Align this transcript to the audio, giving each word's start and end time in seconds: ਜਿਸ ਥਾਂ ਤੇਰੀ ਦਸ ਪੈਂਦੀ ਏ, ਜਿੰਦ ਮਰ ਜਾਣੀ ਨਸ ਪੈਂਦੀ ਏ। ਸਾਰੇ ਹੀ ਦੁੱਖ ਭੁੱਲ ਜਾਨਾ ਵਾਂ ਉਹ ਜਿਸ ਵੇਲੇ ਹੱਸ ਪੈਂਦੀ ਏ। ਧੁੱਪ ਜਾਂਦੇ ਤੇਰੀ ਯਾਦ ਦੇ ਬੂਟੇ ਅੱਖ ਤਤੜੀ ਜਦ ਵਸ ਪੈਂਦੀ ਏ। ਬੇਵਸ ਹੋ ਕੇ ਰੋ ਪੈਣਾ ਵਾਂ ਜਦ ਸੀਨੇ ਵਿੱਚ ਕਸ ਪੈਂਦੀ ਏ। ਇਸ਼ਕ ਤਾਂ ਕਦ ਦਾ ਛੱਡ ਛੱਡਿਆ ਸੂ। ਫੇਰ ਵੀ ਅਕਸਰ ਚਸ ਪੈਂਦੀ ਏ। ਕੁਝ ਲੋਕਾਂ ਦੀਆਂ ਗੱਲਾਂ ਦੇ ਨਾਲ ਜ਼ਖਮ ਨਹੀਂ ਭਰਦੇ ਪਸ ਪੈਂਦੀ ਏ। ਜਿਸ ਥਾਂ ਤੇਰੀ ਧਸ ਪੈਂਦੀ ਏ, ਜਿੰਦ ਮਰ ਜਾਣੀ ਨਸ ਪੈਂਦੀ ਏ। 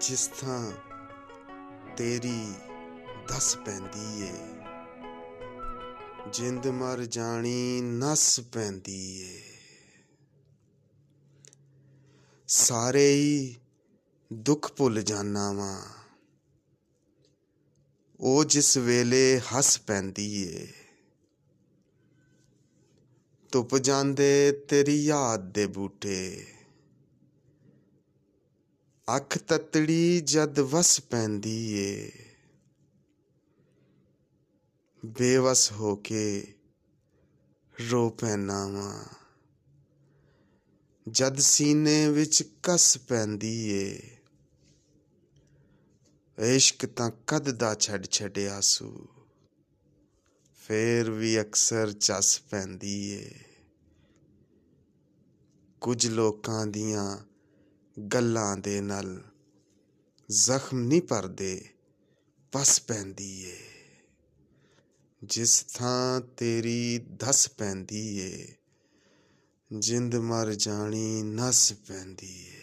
ਜਿਸ 0.00 0.26
ਥਾਂ 0.26 0.72
ਤੇਰੀ 1.96 2.54
ਦਸ 3.28 3.56
ਪੈਂਦੀ 3.56 4.22
ਏ, 4.22 4.32
ਜਿੰਦ 6.32 6.66
ਮਰ 6.66 7.04
ਜਾਣੀ 7.04 7.80
ਨਸ 7.80 8.40
ਪੈਂਦੀ 8.40 9.20
ਏ। 9.20 9.42
ਸਾਰੇ 12.48 13.14
ਹੀ 13.14 13.56
ਦੁੱਖ 14.32 14.72
ਭੁੱਲ 14.72 15.02
ਜਾਨਾ 15.02 15.52
ਵਾਂ 15.52 15.82
ਉਹ 18.20 18.44
ਜਿਸ 18.44 18.76
ਵੇਲੇ 18.76 19.40
ਹੱਸ 19.40 19.80
ਪੈਂਦੀ 19.80 20.42
ਏ। 20.42 20.68
ਧੁੱਪ 23.52 23.76
ਜਾਂਦੇ 23.76 24.52
ਤੇਰੀ 24.68 25.04
ਯਾਦ 25.04 25.52
ਦੇ 25.52 25.66
ਬੂਟੇ 25.66 26.46
ਅੱਖ 29.16 29.38
ਤਤੜੀ 29.38 30.20
ਜਦ 30.20 30.60
ਵਸ 30.60 31.00
ਪੈਂਦੀ 31.00 31.72
ਏ। 31.72 32.12
ਬੇਵਸ 35.04 35.72
ਹੋ 35.72 35.96
ਕੇ 35.96 36.54
ਰੋ 37.90 38.10
ਪੈਣਾ 38.10 38.66
ਵਾਂ 38.66 39.04
ਜਦ 41.08 41.38
ਸੀਨੇ 41.38 42.10
ਵਿੱਚ 42.10 42.42
ਕਸ 42.62 42.98
ਪੈਂਦੀ 42.98 43.70
ਏ। 43.70 44.00
ਇਸ਼ਕ 46.38 46.86
ਤਾਂ 46.86 47.10
ਕਦ 47.26 47.50
ਦਾ 47.50 47.74
ਛੱਡ 47.74 48.06
ਛੱਡਿਆ 48.06 48.60
ਸੂ। 48.60 49.08
ਫੇਰ 50.54 51.10
ਵੀ 51.10 51.40
ਅਕਸਰ 51.40 51.92
ਚਸ 51.92 52.40
ਪੈਂਦੀ 52.40 53.10
ਏ। 53.10 53.30
ਕੁਝ 55.80 56.06
ਲੋਕਾਂ 56.06 56.66
ਦੀਆਂ 56.66 57.18
ਗੱਲਾਂ 57.98 58.56
ਦੇ 58.56 58.80
ਨਾਲ 58.80 59.22
ਜ਼ਖਮ 60.30 60.78
ਨਹੀਂ 60.78 61.02
ਭਰਦੇ 61.02 61.68
ਪਸ 62.52 62.80
ਪੈਂਦੀ 62.80 63.44
ਏ। 63.44 63.56
ਜਿਸ 65.24 65.62
ਥਾਂ 65.62 66.20
ਤੇਰੀ 66.20 66.98
ਧਸ 66.98 67.48
ਪੈਂਦੀ 67.48 68.18
ਏ, 68.18 68.54
ਜਿੰਦ 69.72 70.16
ਮਰ 70.16 70.54
ਜਾਣੀ 70.54 71.22
ਨਸ 71.22 71.72
ਪੈਂਦੀ 71.72 72.46
ਏ। 72.46 72.57